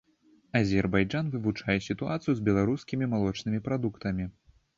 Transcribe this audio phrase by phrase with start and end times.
[0.59, 4.29] Азербайджан вывучае сітуацыю з беларускімі малочнымі прадуктамі.